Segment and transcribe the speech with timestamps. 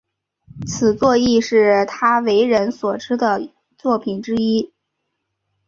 [0.65, 4.73] 此作亦是他为人所知的作品之一。